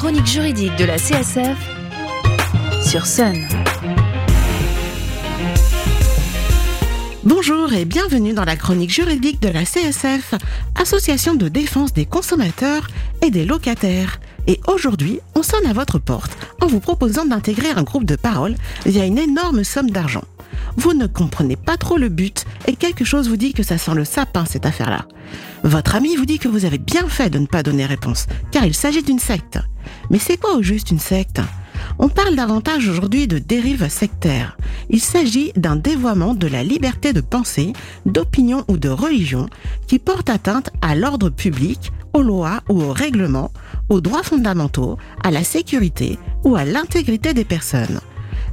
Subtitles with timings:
[0.00, 1.58] chronique juridique de la CSF
[2.82, 3.46] sur Sun.
[7.22, 10.36] Bonjour et bienvenue dans la chronique juridique de la CSF,
[10.74, 12.88] Association de défense des consommateurs
[13.20, 14.20] et des locataires.
[14.46, 18.54] Et aujourd'hui, on sonne à votre porte en vous proposant d'intégrer un groupe de parole
[18.86, 20.24] via une énorme somme d'argent.
[20.78, 23.94] Vous ne comprenez pas trop le but et quelque chose vous dit que ça sent
[23.94, 25.04] le sapin cette affaire-là.
[25.62, 28.64] Votre ami vous dit que vous avez bien fait de ne pas donner réponse, car
[28.64, 29.59] il s'agit d'une secte.
[30.10, 31.40] Mais c'est quoi au juste une secte?
[31.98, 34.56] On parle davantage aujourd'hui de dérive sectaire.
[34.90, 37.72] Il s'agit d'un dévoiement de la liberté de pensée,
[38.06, 39.48] d'opinion ou de religion
[39.86, 43.52] qui porte atteinte à l'ordre public, aux lois ou aux règlements,
[43.88, 48.00] aux droits fondamentaux, à la sécurité ou à l'intégrité des personnes.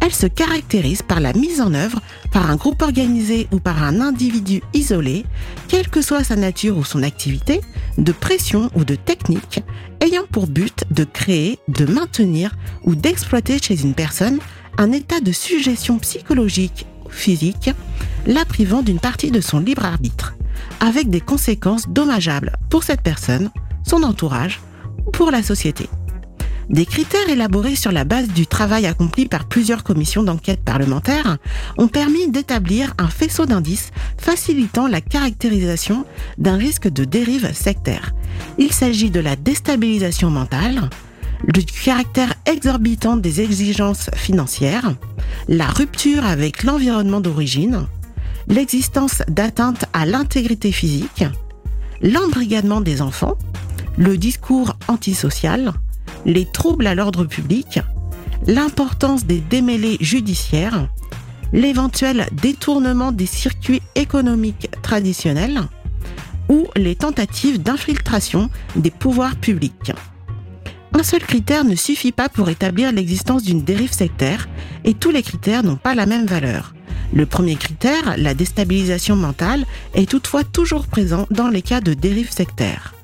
[0.00, 2.00] Elle se caractérise par la mise en œuvre
[2.32, 5.24] par un groupe organisé ou par un individu isolé,
[5.68, 7.60] quelle que soit sa nature ou son activité,
[7.98, 9.62] de pression ou de technique,
[10.00, 14.38] ayant pour but de créer, de maintenir ou d'exploiter chez une personne
[14.78, 17.70] un état de suggestion psychologique ou physique,
[18.26, 20.34] la privant d'une partie de son libre arbitre,
[20.80, 23.50] avec des conséquences dommageables pour cette personne,
[23.86, 24.60] son entourage
[25.06, 25.88] ou pour la société.
[26.70, 31.38] Des critères élaborés sur la base du travail accompli par plusieurs commissions d'enquête parlementaires
[31.78, 36.04] ont permis d'établir un faisceau d'indices facilitant la caractérisation
[36.38, 38.12] d'un risque de dérive sectaire.
[38.56, 40.90] Il s'agit de la déstabilisation mentale,
[41.48, 44.94] du caractère exorbitant des exigences financières,
[45.48, 47.88] la rupture avec l'environnement d'origine,
[48.46, 51.24] l'existence d'atteintes à l'intégrité physique,
[52.00, 53.36] l'embrigadement des enfants,
[53.98, 55.72] le discours antisocial,
[56.24, 57.80] les troubles à l'ordre public,
[58.46, 60.88] l'importance des démêlés judiciaires,
[61.52, 65.60] l'éventuel détournement des circuits économiques traditionnels
[66.48, 69.92] ou les tentatives d'infiltration des pouvoirs publics.
[70.92, 74.48] Un seul critère ne suffit pas pour établir l'existence d'une dérive sectaire
[74.84, 76.74] et tous les critères n'ont pas la même valeur.
[77.12, 82.30] Le premier critère, la déstabilisation mentale, est toutefois toujours présent dans les cas de dérive
[82.30, 82.94] sectaire.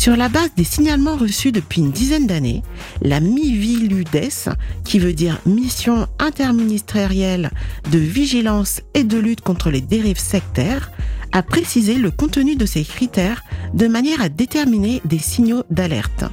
[0.00, 2.62] Sur la base des signalements reçus depuis une dizaine d'années,
[3.02, 4.48] la MIVILUDES,
[4.82, 7.50] qui veut dire Mission interministérielle
[7.92, 10.90] de vigilance et de lutte contre les dérives sectaires,
[11.32, 13.44] a précisé le contenu de ces critères
[13.74, 16.24] de manière à déterminer des signaux d'alerte.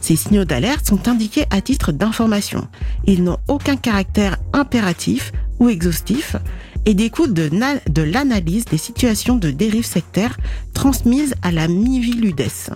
[0.00, 2.66] Ces signaux d'alerte sont indiqués à titre d'information.
[3.06, 5.30] Ils n'ont aucun caractère impératif
[5.60, 6.34] ou exhaustif
[6.84, 10.36] et découlent de, l'analyse des situations de dérive sectaire
[10.72, 12.72] transmises à la MIVILUDES.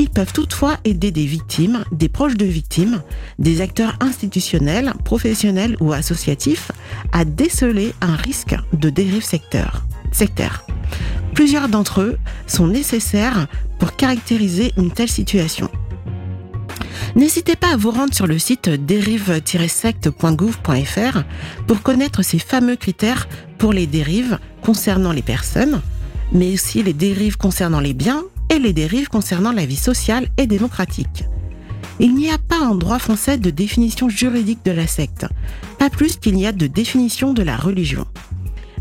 [0.00, 3.02] Ils peuvent toutefois aider des victimes, des proches de victimes,
[3.38, 6.72] des acteurs institutionnels, professionnels ou associatifs
[7.12, 10.64] à déceler un risque de dérive secteur, sectaire.
[11.34, 12.16] Plusieurs d'entre eux
[12.46, 13.46] sont nécessaires
[13.78, 15.68] pour caractériser une telle situation.
[17.14, 21.24] N'hésitez pas à vous rendre sur le site dérive-secte.gouv.fr
[21.66, 23.28] pour connaître ces fameux critères
[23.58, 25.82] pour les dérives concernant les personnes,
[26.32, 30.46] mais aussi les dérives concernant les biens et les dérives concernant la vie sociale et
[30.46, 31.24] démocratique.
[31.98, 35.26] Il n'y a pas en droit français de définition juridique de la secte,
[35.78, 38.06] pas plus qu'il n'y a de définition de la religion.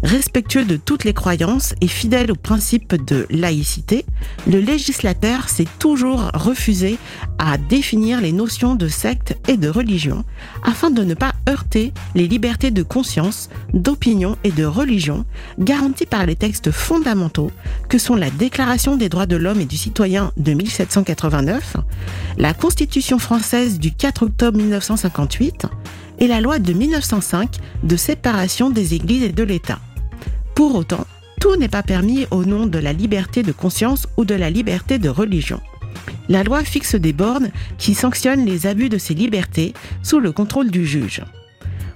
[0.03, 4.05] Respectueux de toutes les croyances et fidèle au principe de laïcité,
[4.47, 6.97] le législateur s'est toujours refusé
[7.37, 10.23] à définir les notions de secte et de religion
[10.63, 15.25] afin de ne pas heurter les libertés de conscience, d'opinion et de religion
[15.57, 17.51] garanties par les textes fondamentaux
[17.89, 21.77] que sont la Déclaration des droits de l'homme et du citoyen de 1789,
[22.37, 25.65] la Constitution française du 4 octobre 1958
[26.19, 29.79] et la loi de 1905 de séparation des églises et de l'État.
[30.55, 31.05] Pour autant,
[31.39, 34.99] tout n'est pas permis au nom de la liberté de conscience ou de la liberté
[34.99, 35.61] de religion.
[36.27, 40.71] La loi fixe des bornes qui sanctionnent les abus de ces libertés sous le contrôle
[40.71, 41.23] du juge.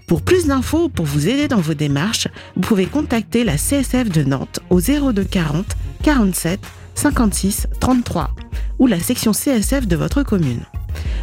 [0.08, 4.10] Pour plus d'infos ou pour vous aider dans vos démarches, vous pouvez contacter la CSF
[4.10, 5.66] de Nantes au 02 40
[6.04, 6.60] 47
[6.96, 8.30] 56 33
[8.80, 10.64] ou la section CSF de votre commune.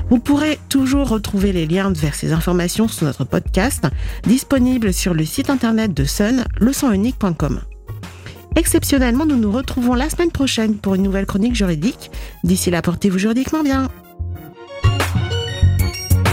[0.09, 3.87] Vous pourrez toujours retrouver les liens vers ces informations sur notre podcast,
[4.27, 7.61] disponible sur le site internet de Sun, leçonunique.com.
[8.56, 12.11] Exceptionnellement, nous nous retrouvons la semaine prochaine pour une nouvelle chronique juridique.
[12.44, 13.88] D'ici là, portez-vous juridiquement bien.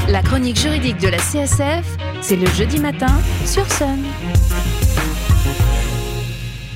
[0.09, 1.85] La chronique juridique de la CSF,
[2.21, 3.13] c'est le jeudi matin
[3.45, 4.03] sur Sun.